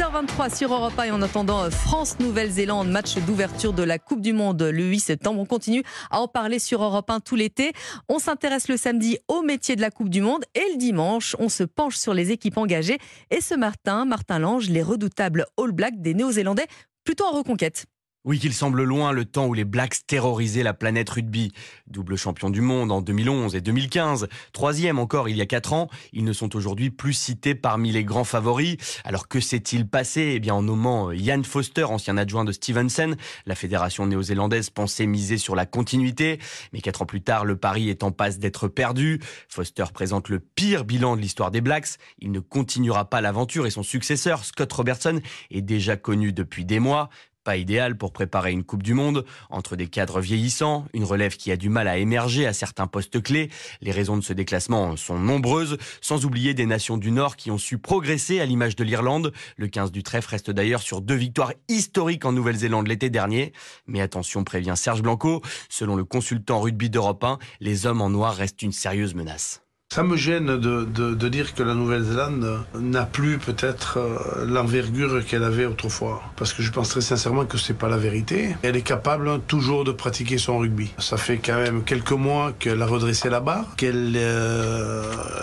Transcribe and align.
6h23 0.00 0.56
sur 0.56 0.72
Europe 0.72 0.98
1 0.98 1.02
et 1.02 1.10
en 1.10 1.20
attendant 1.20 1.62
euh, 1.62 1.68
France-Nouvelle-Zélande, 1.68 2.88
match 2.88 3.18
d'ouverture 3.18 3.74
de 3.74 3.82
la 3.82 3.98
Coupe 3.98 4.22
du 4.22 4.32
Monde 4.32 4.62
le 4.62 4.84
8 4.84 4.98
septembre. 4.98 5.38
On 5.40 5.44
continue 5.44 5.82
à 6.10 6.22
en 6.22 6.26
parler 6.26 6.58
sur 6.58 6.82
Europe 6.82 7.10
1 7.10 7.20
tout 7.20 7.36
l'été. 7.36 7.72
On 8.08 8.18
s'intéresse 8.18 8.68
le 8.68 8.78
samedi 8.78 9.18
au 9.28 9.42
métier 9.42 9.76
de 9.76 9.82
la 9.82 9.90
Coupe 9.90 10.08
du 10.08 10.22
Monde 10.22 10.42
et 10.54 10.64
le 10.72 10.78
dimanche, 10.78 11.36
on 11.38 11.50
se 11.50 11.64
penche 11.64 11.96
sur 11.96 12.14
les 12.14 12.30
équipes 12.30 12.56
engagées. 12.56 12.96
Et 13.30 13.42
ce 13.42 13.54
matin, 13.54 14.06
Martin 14.06 14.38
Lange, 14.38 14.70
les 14.70 14.82
redoutables 14.82 15.44
All 15.58 15.72
Blacks 15.72 16.00
des 16.00 16.14
Néo-Zélandais, 16.14 16.66
plutôt 17.04 17.26
en 17.26 17.32
reconquête. 17.32 17.84
Oui, 18.26 18.38
qu'il 18.38 18.52
semble 18.52 18.82
loin 18.82 19.12
le 19.12 19.24
temps 19.24 19.46
où 19.46 19.54
les 19.54 19.64
Blacks 19.64 20.06
terrorisaient 20.06 20.62
la 20.62 20.74
planète 20.74 21.08
rugby. 21.08 21.52
Double 21.86 22.16
champion 22.16 22.50
du 22.50 22.60
monde 22.60 22.92
en 22.92 23.00
2011 23.00 23.54
et 23.56 23.62
2015, 23.62 24.28
troisième 24.52 24.98
encore 24.98 25.30
il 25.30 25.38
y 25.38 25.40
a 25.40 25.46
quatre 25.46 25.72
ans, 25.72 25.88
ils 26.12 26.22
ne 26.22 26.34
sont 26.34 26.54
aujourd'hui 26.54 26.90
plus 26.90 27.14
cités 27.14 27.54
parmi 27.54 27.92
les 27.92 28.04
grands 28.04 28.24
favoris. 28.24 28.76
Alors 29.04 29.26
que 29.26 29.40
s'est-il 29.40 29.88
passé? 29.88 30.32
Eh 30.34 30.38
bien, 30.38 30.54
en 30.54 30.60
nommant 30.60 31.12
Ian 31.12 31.42
Foster, 31.42 31.84
ancien 31.84 32.18
adjoint 32.18 32.44
de 32.44 32.52
Stevenson, 32.52 33.16
la 33.46 33.54
fédération 33.54 34.06
néo-zélandaise 34.06 34.68
pensait 34.68 35.06
miser 35.06 35.38
sur 35.38 35.56
la 35.56 35.64
continuité, 35.64 36.40
mais 36.74 36.82
quatre 36.82 37.00
ans 37.00 37.06
plus 37.06 37.22
tard, 37.22 37.46
le 37.46 37.56
pari 37.56 37.88
est 37.88 38.02
en 38.02 38.12
passe 38.12 38.38
d'être 38.38 38.68
perdu. 38.68 39.22
Foster 39.48 39.86
présente 39.94 40.28
le 40.28 40.40
pire 40.40 40.84
bilan 40.84 41.16
de 41.16 41.22
l'histoire 41.22 41.50
des 41.50 41.62
Blacks. 41.62 41.96
Il 42.18 42.32
ne 42.32 42.40
continuera 42.40 43.08
pas 43.08 43.22
l'aventure 43.22 43.66
et 43.66 43.70
son 43.70 43.82
successeur, 43.82 44.44
Scott 44.44 44.70
Robertson, 44.70 45.20
est 45.50 45.62
déjà 45.62 45.96
connu 45.96 46.34
depuis 46.34 46.66
des 46.66 46.80
mois. 46.80 47.08
Pas 47.42 47.56
idéal 47.56 47.96
pour 47.96 48.12
préparer 48.12 48.52
une 48.52 48.64
Coupe 48.64 48.82
du 48.82 48.92
Monde, 48.92 49.24
entre 49.48 49.74
des 49.74 49.86
cadres 49.86 50.20
vieillissants, 50.20 50.84
une 50.92 51.04
relève 51.04 51.36
qui 51.36 51.50
a 51.50 51.56
du 51.56 51.70
mal 51.70 51.88
à 51.88 51.96
émerger 51.96 52.46
à 52.46 52.52
certains 52.52 52.86
postes 52.86 53.22
clés. 53.22 53.48
Les 53.80 53.92
raisons 53.92 54.18
de 54.18 54.22
ce 54.22 54.34
déclassement 54.34 54.94
sont 54.96 55.18
nombreuses, 55.18 55.78
sans 56.02 56.26
oublier 56.26 56.52
des 56.52 56.66
nations 56.66 56.98
du 56.98 57.10
Nord 57.10 57.36
qui 57.36 57.50
ont 57.50 57.56
su 57.56 57.78
progresser 57.78 58.40
à 58.40 58.44
l'image 58.44 58.76
de 58.76 58.84
l'Irlande. 58.84 59.32
Le 59.56 59.68
15 59.68 59.90
du 59.90 60.02
trèfle 60.02 60.28
reste 60.28 60.50
d'ailleurs 60.50 60.82
sur 60.82 61.00
deux 61.00 61.14
victoires 61.14 61.54
historiques 61.68 62.26
en 62.26 62.32
Nouvelle-Zélande 62.32 62.88
l'été 62.88 63.08
dernier. 63.08 63.54
Mais 63.86 64.02
attention, 64.02 64.44
prévient 64.44 64.74
Serge 64.76 65.00
Blanco, 65.00 65.40
selon 65.70 65.96
le 65.96 66.04
consultant 66.04 66.60
rugby 66.60 66.90
d'Europe 66.90 67.24
1, 67.24 67.38
les 67.60 67.86
hommes 67.86 68.02
en 68.02 68.10
noir 68.10 68.34
restent 68.36 68.60
une 68.60 68.72
sérieuse 68.72 69.14
menace. 69.14 69.62
Ça 69.92 70.04
me 70.04 70.16
gêne 70.16 70.46
de, 70.46 70.84
de, 70.84 71.14
de 71.14 71.28
dire 71.28 71.52
que 71.52 71.64
la 71.64 71.74
Nouvelle-Zélande 71.74 72.60
n'a 72.78 73.06
plus 73.06 73.38
peut-être 73.38 73.98
euh, 73.98 74.46
l'envergure 74.46 75.26
qu'elle 75.26 75.42
avait 75.42 75.66
autrefois. 75.66 76.22
Parce 76.36 76.52
que 76.52 76.62
je 76.62 76.70
pense 76.70 76.90
très 76.90 77.00
sincèrement 77.00 77.44
que 77.44 77.58
c'est 77.58 77.74
pas 77.74 77.88
la 77.88 77.96
vérité. 77.96 78.54
Elle 78.62 78.76
est 78.76 78.82
capable 78.82 79.40
toujours 79.48 79.82
de 79.82 79.90
pratiquer 79.90 80.38
son 80.38 80.58
rugby. 80.58 80.94
Ça 80.98 81.16
fait 81.16 81.38
quand 81.38 81.56
même 81.56 81.82
quelques 81.82 82.12
mois 82.12 82.52
qu'elle 82.56 82.80
a 82.82 82.86
redressé 82.86 83.30
la 83.30 83.40
barre, 83.40 83.74
qu'elle 83.76 84.12
euh, 84.14 85.02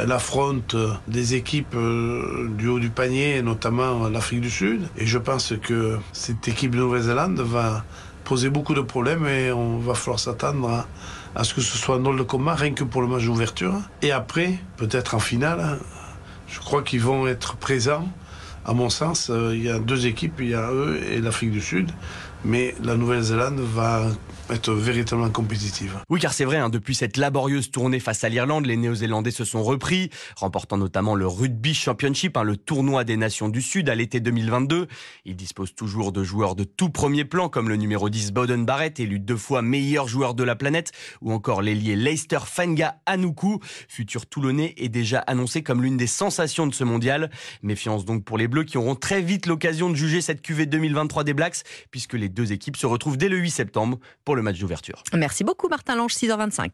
elle 0.00 0.12
affronte 0.12 0.76
des 1.08 1.34
équipes 1.34 1.74
euh, 1.74 2.48
du 2.56 2.68
haut 2.68 2.78
du 2.78 2.90
panier, 2.90 3.42
notamment 3.42 4.08
l'Afrique 4.08 4.42
du 4.42 4.50
Sud. 4.50 4.82
Et 4.98 5.06
je 5.06 5.18
pense 5.18 5.54
que 5.60 5.98
cette 6.12 6.46
équipe 6.46 6.76
de 6.76 6.78
Nouvelle-Zélande 6.78 7.40
va 7.40 7.82
poser 8.22 8.50
beaucoup 8.50 8.74
de 8.74 8.82
problèmes 8.82 9.26
et 9.26 9.50
on 9.50 9.78
va 9.78 9.94
falloir 9.94 10.20
s'attendre 10.20 10.68
à, 10.68 10.86
à, 11.34 11.44
ce 11.44 11.54
que 11.54 11.60
ce 11.60 11.76
soit 11.76 11.96
un 11.96 12.00
drôle 12.00 12.18
de 12.18 12.22
combat, 12.22 12.54
rien 12.54 12.72
que 12.72 12.84
pour 12.84 13.02
le 13.02 13.08
match 13.08 13.24
d'ouverture. 13.24 13.74
Et 14.02 14.12
après, 14.12 14.58
peut-être 14.76 15.14
en 15.14 15.20
finale, 15.20 15.78
je 16.48 16.58
crois 16.60 16.82
qu'ils 16.82 17.02
vont 17.02 17.26
être 17.26 17.56
présents. 17.56 18.08
À 18.64 18.74
mon 18.74 18.90
sens, 18.90 19.30
euh, 19.30 19.54
il 19.54 19.62
y 19.62 19.70
a 19.70 19.78
deux 19.78 20.06
équipes, 20.06 20.34
il 20.40 20.50
y 20.50 20.54
a 20.54 20.70
eux 20.70 21.00
et 21.10 21.20
l'Afrique 21.20 21.50
du 21.50 21.60
Sud. 21.60 21.90
Mais 22.44 22.74
la 22.84 22.96
Nouvelle-Zélande 22.96 23.58
va 23.58 24.06
être 24.50 24.72
véritablement 24.72 25.30
compétitive. 25.30 25.98
Oui, 26.08 26.20
car 26.20 26.32
c'est 26.32 26.44
vrai, 26.44 26.56
hein, 26.56 26.68
depuis 26.68 26.94
cette 26.94 27.16
laborieuse 27.16 27.70
tournée 27.70 27.98
face 27.98 28.22
à 28.22 28.28
l'Irlande, 28.28 28.64
les 28.64 28.76
Néo-Zélandais 28.76 29.32
se 29.32 29.44
sont 29.44 29.62
repris, 29.62 30.10
remportant 30.36 30.78
notamment 30.78 31.16
le 31.16 31.26
Rugby 31.26 31.74
Championship, 31.74 32.36
hein, 32.36 32.44
le 32.44 32.56
tournoi 32.56 33.04
des 33.04 33.16
nations 33.16 33.48
du 33.48 33.60
Sud 33.60 33.88
à 33.88 33.94
l'été 33.94 34.20
2022. 34.20 34.86
Ils 35.24 35.36
disposent 35.36 35.74
toujours 35.74 36.12
de 36.12 36.22
joueurs 36.22 36.54
de 36.54 36.64
tout 36.64 36.90
premier 36.90 37.24
plan, 37.24 37.48
comme 37.48 37.68
le 37.68 37.76
numéro 37.76 38.08
10 38.08 38.32
Bowden 38.32 38.64
Barrett, 38.64 39.00
élu 39.00 39.18
deux 39.18 39.36
fois 39.36 39.60
meilleur 39.60 40.06
joueur 40.06 40.34
de 40.34 40.44
la 40.44 40.54
planète, 40.54 40.92
ou 41.20 41.32
encore 41.32 41.60
l'ailier 41.60 41.96
Leicester 41.96 42.38
Fenga 42.46 43.00
Anoukou, 43.04 43.58
futur 43.88 44.26
Toulonnais, 44.26 44.74
est 44.78 44.88
déjà 44.88 45.18
annoncé 45.18 45.62
comme 45.62 45.82
l'une 45.82 45.96
des 45.96 46.06
sensations 46.06 46.66
de 46.66 46.74
ce 46.74 46.84
mondial. 46.84 47.30
Méfiance 47.62 48.04
donc 48.04 48.24
pour 48.24 48.38
Bleus 48.48 48.64
qui 48.64 48.78
auront 48.78 48.96
très 48.96 49.22
vite 49.22 49.46
l'occasion 49.46 49.90
de 49.90 49.94
juger 49.94 50.20
cette 50.20 50.42
cuvée 50.42 50.66
2023 50.66 51.24
des 51.24 51.34
Blacks, 51.34 51.62
puisque 51.90 52.14
les 52.14 52.28
deux 52.28 52.52
équipes 52.52 52.76
se 52.76 52.86
retrouvent 52.86 53.16
dès 53.16 53.28
le 53.28 53.36
8 53.36 53.50
septembre 53.50 53.98
pour 54.24 54.34
le 54.34 54.42
match 54.42 54.58
d'ouverture. 54.58 55.02
Merci 55.14 55.44
beaucoup 55.44 55.68
Martin 55.68 55.94
Lange, 55.94 56.14
6h25. 56.14 56.66